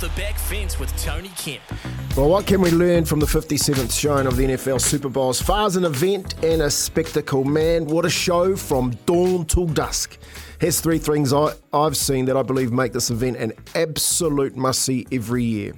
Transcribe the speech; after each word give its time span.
The 0.00 0.08
back 0.10 0.38
fence 0.38 0.78
with 0.78 0.96
Tony 0.96 1.30
Kemp. 1.30 1.60
Well, 2.16 2.28
what 2.28 2.46
can 2.46 2.60
we 2.60 2.70
learn 2.70 3.04
from 3.04 3.18
the 3.18 3.26
57th 3.26 3.92
showing 3.98 4.28
of 4.28 4.36
the 4.36 4.44
NFL 4.44 4.80
Super 4.80 5.08
Bowl? 5.08 5.30
As 5.30 5.42
far 5.42 5.66
as 5.66 5.74
an 5.74 5.84
event 5.84 6.36
and 6.44 6.62
a 6.62 6.70
spectacle, 6.70 7.42
man, 7.42 7.84
what 7.84 8.04
a 8.04 8.10
show 8.10 8.54
from 8.54 8.92
dawn 9.06 9.44
till 9.44 9.66
dusk. 9.66 10.16
Here's 10.60 10.80
three 10.80 10.98
things 10.98 11.32
I, 11.32 11.52
I've 11.72 11.96
seen 11.96 12.26
that 12.26 12.36
I 12.36 12.42
believe 12.44 12.70
make 12.70 12.92
this 12.92 13.10
event 13.10 13.38
an 13.38 13.54
absolute 13.74 14.56
must 14.56 14.82
see 14.82 15.04
every 15.10 15.42
year. 15.42 15.72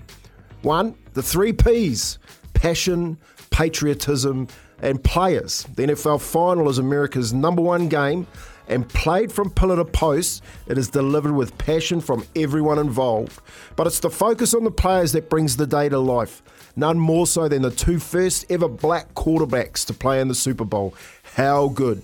One, 0.61 0.97
the 1.15 1.23
three 1.23 1.55
P's 1.55 2.19
passion, 2.53 3.17
patriotism, 3.49 4.49
and 4.83 5.03
players. 5.03 5.67
The 5.77 5.85
NFL 5.85 6.21
final 6.21 6.69
is 6.69 6.77
America's 6.77 7.33
number 7.33 7.63
one 7.63 7.89
game 7.89 8.27
and 8.71 8.89
played 8.89 9.31
from 9.33 9.51
pillar 9.51 9.77
to 9.77 9.85
post, 9.85 10.43
it 10.67 10.79
is 10.79 10.89
delivered 10.89 11.33
with 11.33 11.59
passion 11.59 12.01
from 12.01 12.25
everyone 12.37 12.79
involved. 12.79 13.41
But 13.77 13.87
it's 13.87 14.01
the 14.01 14.11
focus 14.11 14.55
on 14.55 14.65
the 14.65 14.71
players 14.71 15.13
that 15.13 15.29
brings 15.29 15.57
the 15.57 15.67
day 15.67 15.89
to 15.89 15.99
life. 15.99 16.43
None 16.77 16.99
more 16.99 17.27
so 17.27 17.49
than 17.49 17.63
the 17.63 17.71
two 17.71 17.99
first 17.99 18.47
ever 18.51 18.69
black 18.69 19.15
quarterbacks 19.15 19.85
to 19.87 19.95
play 19.95 20.21
in 20.21 20.29
the 20.29 20.35
Super 20.35 20.65
Bowl. 20.65 20.95
How 21.35 21.69
good. 21.69 22.03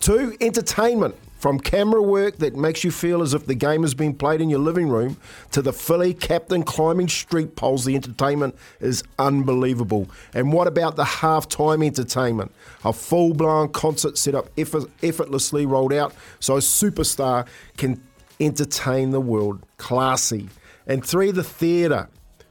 Two, 0.00 0.36
entertainment. 0.40 1.14
From 1.38 1.60
camera 1.60 2.02
work 2.02 2.38
that 2.38 2.56
makes 2.56 2.82
you 2.82 2.90
feel 2.90 3.22
as 3.22 3.32
if 3.32 3.46
the 3.46 3.54
game 3.54 3.84
is 3.84 3.94
being 3.94 4.12
played 4.12 4.40
in 4.40 4.50
your 4.50 4.58
living 4.58 4.88
room 4.88 5.18
to 5.52 5.62
the 5.62 5.72
Philly 5.72 6.12
captain 6.12 6.64
climbing 6.64 7.06
street 7.06 7.54
poles, 7.54 7.84
the 7.84 7.94
entertainment 7.94 8.56
is 8.80 9.04
unbelievable. 9.20 10.08
And 10.34 10.52
what 10.52 10.66
about 10.66 10.96
the 10.96 11.04
halftime 11.04 11.86
entertainment? 11.86 12.50
A 12.84 12.92
full 12.92 13.34
blown 13.34 13.68
concert 13.68 14.18
set 14.18 14.34
up 14.34 14.50
effort, 14.58 14.90
effortlessly 15.00 15.64
rolled 15.64 15.92
out 15.92 16.12
so 16.40 16.56
a 16.56 16.60
superstar 16.60 17.46
can 17.76 18.02
entertain 18.40 19.12
the 19.12 19.20
world. 19.20 19.62
Classy. 19.76 20.48
And 20.88 21.06
three, 21.06 21.30
the 21.30 21.44
theatre 21.44 22.08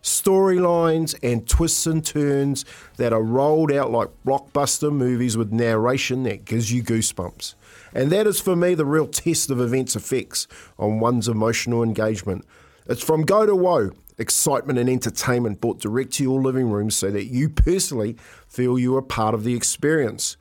storylines 0.08 1.16
and 1.22 1.48
twists 1.48 1.86
and 1.86 2.04
turns 2.06 2.66
that 2.96 3.14
are 3.14 3.22
rolled 3.22 3.72
out 3.72 3.92
like 3.92 4.10
blockbuster 4.26 4.92
movies 4.92 5.38
with 5.38 5.52
narration 5.52 6.24
that 6.24 6.46
gives 6.46 6.72
you 6.72 6.82
goosebumps. 6.82 7.56
And 7.94 8.12
that 8.12 8.26
is 8.28 8.40
for 8.40 8.56
me 8.56 8.74
the 8.74 8.86
real 8.86 9.08
test 9.08 9.50
of 9.50 9.60
events' 9.60 9.96
effects 9.96 10.48
on 10.80 11.00
one's 11.00 11.28
emotional 11.28 11.84
engagement. 11.84 12.46
It's 12.88 13.04
from 13.04 13.24
go 13.24 13.46
to 13.46 13.56
woe, 13.56 13.92
excitement 14.18 14.80
and 14.80 14.90
entertainment 14.90 15.62
brought 15.62 15.80
direct 15.80 16.14
to 16.14 16.24
your 16.24 16.42
living 16.42 16.70
room 16.70 16.90
so 16.90 17.12
that 17.12 17.26
you 17.26 17.50
personally 17.50 18.16
feel 18.48 18.80
you 18.80 18.96
are 18.96 19.02
part 19.02 19.34
of 19.34 19.44
the 19.44 19.56
experience. 19.56 20.38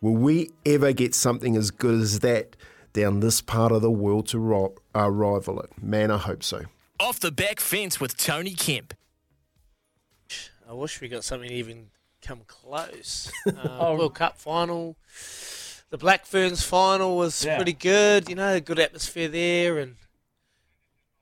Will 0.00 0.16
we 0.16 0.50
ever 0.64 0.92
get 0.92 1.14
something 1.14 1.56
as 1.56 1.70
good 1.70 2.00
as 2.00 2.20
that 2.20 2.54
down 2.92 3.20
this 3.20 3.40
part 3.40 3.72
of 3.72 3.82
the 3.82 3.90
world 3.90 4.26
to 4.28 4.38
ro- 4.38 4.74
uh, 4.94 5.10
rival 5.10 5.60
it? 5.60 5.70
Man, 5.82 6.10
I 6.10 6.18
hope 6.18 6.42
so. 6.42 6.64
Off 7.00 7.20
the 7.20 7.32
back 7.32 7.60
fence 7.60 8.00
with 8.00 8.16
Tony 8.16 8.52
Kemp. 8.54 8.94
I 10.68 10.72
wish 10.72 11.00
we 11.00 11.08
got 11.08 11.24
something 11.24 11.50
even 11.50 11.90
come 12.22 12.40
close. 12.46 13.30
Uh, 13.46 13.94
World 13.96 14.14
Cup 14.14 14.36
final, 14.38 14.96
the 15.90 15.98
Black 15.98 16.26
Ferns 16.26 16.62
final 16.64 17.16
was 17.16 17.44
Yeah. 17.44 17.56
pretty 17.56 17.72
good. 17.72 18.28
You 18.28 18.34
know, 18.34 18.58
good 18.60 18.78
atmosphere 18.80 19.28
there, 19.28 19.78
and 19.78 19.96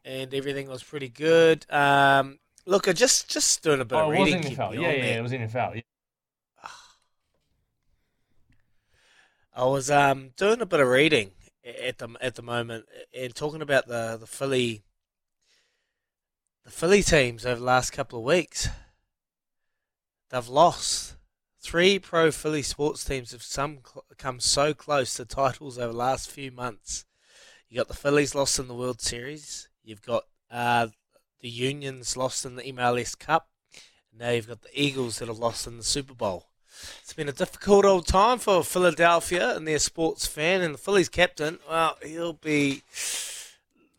and 0.05 0.33
everything 0.35 0.69
was 0.69 0.83
pretty 0.83 1.09
good. 1.09 1.65
Um, 1.71 2.39
look, 2.67 2.89
I 2.89 2.93
just 2.93 3.29
just 3.31 3.63
doing 3.63 3.81
a 3.81 3.85
bit 3.85 3.97
Oh, 3.97 4.09
of 4.11 4.15
it 4.15 4.19
was 4.19 4.33
reading. 4.33 4.43
NFL. 4.43 4.71
keeping 4.71 4.83
Yeah, 4.83 4.93
yeah, 4.93 5.19
it 5.19 5.23
was 5.23 5.33
NFL. 5.33 5.75
Yeah. 5.77 5.83
I 9.55 9.65
was 9.65 9.91
um 9.91 10.31
doing 10.37 10.61
a 10.61 10.67
bit 10.67 10.81
of 10.81 10.89
reading 10.89 11.33
at 11.83 11.99
the 11.99 12.09
at 12.21 12.35
the 12.35 12.43
moment 12.43 12.87
and 13.17 13.35
talking 13.35 13.63
about 13.63 13.87
the 13.87 14.17
the 14.19 14.27
Philly 14.27 14.83
the 16.65 16.71
Philly 16.71 17.03
teams 17.03 17.45
over 17.47 17.59
the 17.61 17.65
last 17.67 17.91
couple 17.93 18.19
of 18.19 18.25
weeks. 18.25 18.69
They've 20.35 20.49
lost. 20.49 21.15
Three 21.61 22.01
pro 22.01 22.33
Philly 22.33 22.63
sports 22.63 23.05
teams 23.05 23.31
have 23.31 23.45
some 23.45 23.79
cl- 23.87 24.05
come 24.19 24.41
so 24.41 24.75
close 24.75 25.15
to 25.15 25.25
titles 25.25 25.79
over 25.79 25.93
the 25.93 25.97
last 25.97 26.29
few 26.29 26.51
months. 26.51 27.05
You 27.69 27.77
got 27.77 27.87
the 27.87 27.95
Phillies 27.95 28.35
lost 28.35 28.59
in 28.59 28.67
the 28.67 28.75
World 28.75 29.01
Series. 29.01 29.69
You've 29.85 30.03
got 30.03 30.25
uh, 30.51 30.89
the 31.41 31.49
Unions 31.49 32.17
lost 32.17 32.45
in 32.45 32.57
the 32.57 32.65
MLS 32.73 33.17
Cup. 33.17 33.47
Now 34.13 34.31
you've 34.31 34.49
got 34.49 34.63
the 34.63 34.71
Eagles 34.75 35.21
that 35.21 35.29
have 35.29 35.39
lost 35.39 35.69
in 35.69 35.77
the 35.77 35.85
Super 35.85 36.15
Bowl. 36.15 36.49
It's 37.01 37.13
been 37.13 37.29
a 37.29 37.33
difficult 37.33 37.85
old 37.85 38.09
time 38.09 38.39
for 38.39 38.65
Philadelphia 38.65 39.55
and 39.55 39.69
their 39.69 39.79
sports 39.79 40.27
fan 40.27 40.63
and 40.63 40.75
the 40.75 40.79
Phillies 40.79 41.09
captain. 41.09 41.61
Well, 41.71 41.97
he'll 42.05 42.33
be 42.33 42.83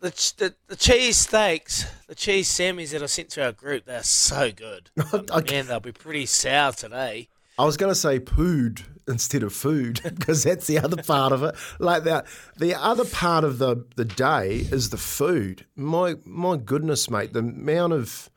the 0.02 0.10
the, 0.38 0.56
the 0.68 0.76
cheese 0.76 1.18
steaks, 1.18 1.86
the 2.08 2.16
cheese 2.16 2.50
sammies 2.50 2.92
that 2.92 3.02
I 3.04 3.08
sent 3.08 3.30
to 3.32 3.44
our 3.46 3.52
group. 3.52 3.86
They're 3.86 4.04
so 4.04 4.52
good. 4.52 4.90
I- 5.32 5.42
Man, 5.52 5.68
they'll 5.68 5.80
be 5.80 5.92
pretty 5.92 6.26
sour 6.26 6.72
today. 6.72 7.30
I 7.58 7.64
was 7.64 7.78
going 7.78 7.92
to 7.92 7.96
say 7.96 8.20
pooed 8.20 8.84
instead 9.08 9.42
of 9.42 9.54
food 9.54 10.02
because 10.18 10.44
that's 10.44 10.68
the 10.68 10.80
other 10.80 11.02
part 11.02 11.32
of 11.32 11.42
it. 11.44 11.56
Like 11.80 12.04
that, 12.04 12.26
the 12.58 12.76
other 12.76 13.06
part 13.06 13.44
of 13.46 13.60
the, 13.60 13.86
the 13.96 14.04
day 14.04 14.56
is 14.72 14.90
the 14.90 14.98
food. 14.98 15.66
My 15.76 16.16
my 16.26 16.58
goodness, 16.58 17.10
mate, 17.10 17.32
the 17.34 17.40
amount 17.40 17.94
of 17.94 18.30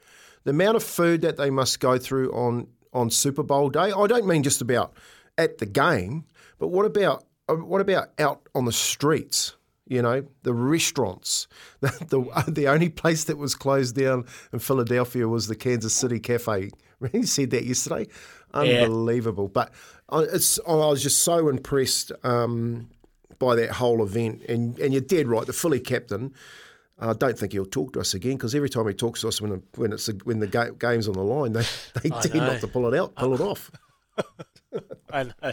the 0.44 0.50
amount 0.50 0.76
of 0.76 0.84
food 0.84 1.22
that 1.22 1.36
they 1.36 1.50
must 1.50 1.80
go 1.80 1.98
through 1.98 2.30
on 2.32 2.68
on 2.92 3.10
Super 3.10 3.42
Bowl 3.42 3.68
day. 3.70 3.90
I 3.92 4.06
don't 4.06 4.26
mean 4.26 4.42
just 4.42 4.60
about 4.60 4.92
at 5.36 5.58
the 5.58 5.66
game, 5.66 6.24
but 6.58 6.68
what 6.68 6.86
about 6.86 7.24
uh, 7.48 7.54
what 7.54 7.80
about 7.80 8.10
out 8.20 8.42
on 8.54 8.64
the 8.66 8.72
streets? 8.72 9.56
You 9.88 10.02
know, 10.02 10.24
the 10.42 10.52
restaurants. 10.54 11.48
The, 11.80 11.88
the 12.44 12.50
the 12.52 12.68
only 12.68 12.88
place 12.88 13.24
that 13.24 13.38
was 13.38 13.54
closed 13.54 13.94
down 13.96 14.24
in 14.52 14.58
Philadelphia 14.58 15.26
was 15.28 15.46
the 15.46 15.54
Kansas 15.56 15.94
City 15.94 16.20
Cafe. 16.20 16.70
He 17.12 17.22
said 17.22 17.50
that 17.50 17.64
yesterday. 17.64 18.08
Yeah. 18.52 18.60
Unbelievable. 18.82 19.46
But 19.48 19.72
I- 20.08 20.22
it's 20.34 20.58
I 20.66 20.74
was 20.74 21.02
just 21.02 21.22
so 21.22 21.48
impressed 21.48 22.10
um, 22.24 22.88
by 23.38 23.54
that 23.54 23.70
whole 23.70 24.02
event. 24.02 24.42
And 24.48 24.76
and 24.80 24.92
you're 24.92 25.00
dead 25.02 25.28
right. 25.28 25.46
The 25.46 25.52
Philly 25.52 25.80
captain. 25.80 26.34
I 27.00 27.12
don't 27.12 27.38
think 27.38 27.52
he'll 27.52 27.64
talk 27.64 27.92
to 27.92 28.00
us 28.00 28.12
again 28.14 28.32
because 28.32 28.56
every 28.56 28.68
time 28.68 28.88
he 28.88 28.94
talks 28.94 29.20
to 29.20 29.28
us 29.28 29.40
when 29.40 29.52
the, 29.52 29.62
when 29.76 29.92
it's 29.92 30.08
when 30.24 30.40
the 30.40 30.48
ga- 30.48 30.72
game's 30.72 31.06
on 31.06 31.14
the 31.14 31.22
line, 31.22 31.52
they 31.52 31.62
they 32.02 32.10
I 32.12 32.20
tend 32.20 32.34
know. 32.34 32.46
not 32.52 32.60
to 32.60 32.66
pull 32.66 32.92
it 32.92 32.98
out, 32.98 33.14
pull 33.14 33.34
it 33.34 33.40
off. 33.40 33.70
I 35.12 35.22
know. 35.22 35.52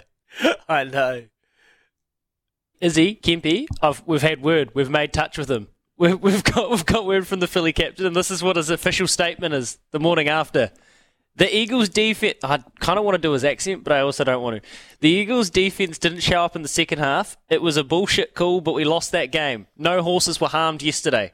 I 0.67 0.83
know. 0.85 1.25
Izzy, 2.81 3.15
Kempy, 3.15 3.67
I've, 3.81 4.03
we've 4.05 4.21
had 4.21 4.41
word. 4.41 4.71
We've 4.73 4.89
made 4.89 5.13
touch 5.13 5.37
with 5.37 5.49
him. 5.49 5.67
We've, 5.97 6.19
we've 6.21 6.43
got 6.43 6.69
we've 6.69 6.85
got 6.85 7.05
word 7.05 7.27
from 7.27 7.39
the 7.39 7.47
Philly 7.47 7.73
captain, 7.73 8.05
and 8.05 8.15
this 8.15 8.31
is 8.31 8.43
what 8.43 8.55
his 8.57 8.69
official 8.69 9.07
statement 9.07 9.53
is 9.53 9.77
the 9.91 9.99
morning 9.99 10.27
after. 10.27 10.71
The 11.37 11.53
Eagles' 11.53 11.89
defense. 11.89 12.37
I 12.43 12.63
kind 12.79 12.97
of 12.97 13.03
want 13.03 13.15
to 13.15 13.21
do 13.21 13.33
his 13.33 13.43
accent, 13.43 13.83
but 13.83 13.91
I 13.91 13.99
also 13.99 14.23
don't 14.23 14.41
want 14.41 14.63
to. 14.63 14.69
The 15.01 15.09
Eagles' 15.09 15.49
defense 15.49 15.97
didn't 15.97 16.21
show 16.21 16.41
up 16.41 16.55
in 16.55 16.61
the 16.61 16.69
second 16.69 16.99
half. 16.99 17.37
It 17.49 17.61
was 17.61 17.75
a 17.75 17.83
bullshit 17.83 18.35
call, 18.35 18.61
but 18.61 18.73
we 18.73 18.85
lost 18.85 19.11
that 19.11 19.33
game. 19.33 19.67
No 19.77 20.01
horses 20.01 20.39
were 20.39 20.47
harmed 20.47 20.81
yesterday. 20.81 21.33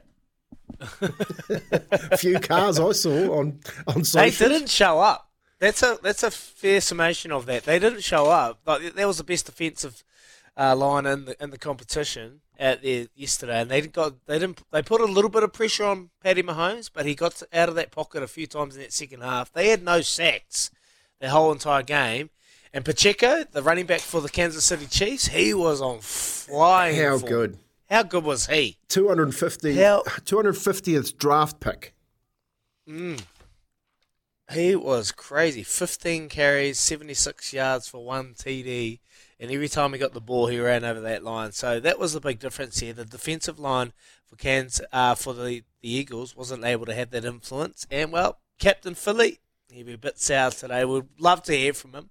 A 0.79 2.17
few 2.17 2.39
cars 2.39 2.79
I 2.79 2.91
saw 2.93 3.39
on 3.39 3.59
on 3.87 4.03
They 4.13 4.31
didn't 4.31 4.69
show 4.69 4.99
up. 4.99 5.29
That's 5.59 5.83
a 5.83 5.99
that's 6.01 6.23
a 6.23 6.31
fair 6.31 6.81
summation 6.81 7.31
of 7.31 7.45
that. 7.45 7.65
They 7.65 7.77
didn't 7.77 8.03
show 8.03 8.27
up. 8.27 8.61
Like 8.65 8.95
that 8.95 9.07
was 9.07 9.17
the 9.17 9.23
best 9.23 9.45
defensive 9.45 10.03
uh, 10.57 10.75
line 10.75 11.05
in 11.05 11.25
the 11.25 11.43
in 11.43 11.49
the 11.49 11.57
competition 11.57 12.41
out 12.59 12.81
there 12.83 13.07
yesterday, 13.15 13.61
and 13.61 13.71
they 13.71 13.81
got 13.81 14.25
they 14.27 14.37
didn't 14.39 14.61
they 14.71 14.81
put 14.81 15.01
a 15.01 15.05
little 15.05 15.29
bit 15.29 15.43
of 15.43 15.53
pressure 15.53 15.85
on 15.85 16.09
Paddy 16.23 16.43
Mahomes, 16.43 16.89
but 16.93 17.05
he 17.05 17.15
got 17.15 17.41
out 17.53 17.69
of 17.69 17.75
that 17.75 17.91
pocket 17.91 18.21
a 18.23 18.27
few 18.27 18.47
times 18.47 18.75
in 18.75 18.81
that 18.81 18.93
second 18.93 19.21
half. 19.21 19.51
They 19.51 19.69
had 19.69 19.83
no 19.83 20.01
sacks 20.01 20.69
the 21.19 21.29
whole 21.29 21.51
entire 21.51 21.83
game. 21.83 22.29
And 22.73 22.85
Pacheco, 22.85 23.43
the 23.51 23.61
running 23.61 23.85
back 23.85 23.99
for 23.99 24.21
the 24.21 24.29
Kansas 24.29 24.63
City 24.63 24.85
Chiefs, 24.85 25.27
he 25.27 25.53
was 25.53 25.81
on 25.81 25.99
flying. 25.99 26.95
How 26.95 27.17
form. 27.17 27.29
good. 27.29 27.57
How 27.89 28.03
good 28.03 28.23
was 28.23 28.47
he? 28.47 28.77
250, 28.87 29.75
How- 29.75 30.03
250th 30.03 31.17
draft 31.17 31.59
pick. 31.59 31.93
He 34.53 34.75
was 34.75 35.11
crazy. 35.11 35.63
15 35.63 36.27
carries, 36.27 36.77
76 36.79 37.53
yards 37.53 37.87
for 37.87 38.03
one 38.03 38.33
TD, 38.33 38.99
and 39.39 39.49
every 39.49 39.69
time 39.69 39.93
he 39.93 39.99
got 39.99 40.13
the 40.13 40.19
ball, 40.19 40.47
he 40.47 40.59
ran 40.59 40.83
over 40.83 40.99
that 40.99 41.23
line. 41.23 41.53
So 41.53 41.79
that 41.79 41.97
was 41.97 42.13
the 42.13 42.19
big 42.19 42.39
difference 42.39 42.79
here. 42.79 42.93
The 42.93 43.05
defensive 43.05 43.59
line 43.59 43.93
for 44.27 44.35
Cairns, 44.35 44.81
uh, 44.91 45.15
for 45.15 45.33
the, 45.33 45.63
the 45.81 45.89
Eagles 45.89 46.35
wasn't 46.35 46.65
able 46.65 46.85
to 46.85 46.93
have 46.93 47.11
that 47.11 47.25
influence. 47.25 47.87
And 47.89 48.11
well, 48.11 48.39
Captain 48.59 48.93
Philly, 48.93 49.39
he'll 49.71 49.85
be 49.85 49.93
a 49.93 49.97
bit 49.97 50.19
south 50.19 50.59
today. 50.59 50.83
We'd 50.83 51.05
love 51.17 51.43
to 51.43 51.53
hear 51.53 51.73
from 51.73 51.93
him 51.93 52.09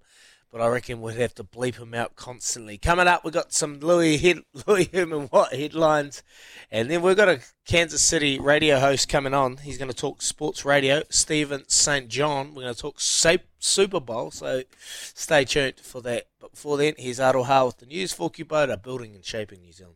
but 0.51 0.61
I 0.61 0.67
reckon 0.67 1.01
we'd 1.01 1.15
have 1.15 1.33
to 1.35 1.43
bleep 1.43 1.75
him 1.77 1.93
out 1.93 2.15
constantly. 2.15 2.77
Coming 2.77 3.07
up, 3.07 3.23
we've 3.23 3.33
got 3.33 3.53
some 3.53 3.79
Louis, 3.79 4.17
head, 4.17 4.39
Louis 4.67 4.89
Herman 4.93 5.29
Watt 5.31 5.53
headlines, 5.53 6.23
and 6.69 6.91
then 6.91 7.01
we've 7.01 7.15
got 7.15 7.29
a 7.29 7.39
Kansas 7.65 8.01
City 8.01 8.39
radio 8.39 8.79
host 8.79 9.07
coming 9.07 9.33
on. 9.33 9.57
He's 9.57 9.77
going 9.77 9.89
to 9.89 9.95
talk 9.95 10.21
sports 10.21 10.65
radio, 10.65 11.03
Steven 11.09 11.63
St. 11.67 12.09
John. 12.09 12.53
We're 12.53 12.63
going 12.63 12.75
to 12.75 12.81
talk 12.81 12.99
Super 12.99 13.99
Bowl, 13.99 14.31
so 14.31 14.63
stay 15.13 15.45
tuned 15.45 15.79
for 15.79 16.01
that. 16.01 16.27
But 16.39 16.51
before 16.51 16.77
then, 16.77 16.95
here's 16.97 17.19
Aroha 17.19 17.67
with 17.67 17.77
the 17.77 17.85
news 17.85 18.11
for 18.11 18.29
Kubota, 18.29 18.81
building 18.81 19.15
and 19.15 19.23
shaping 19.23 19.61
New 19.61 19.71
Zealand. 19.71 19.89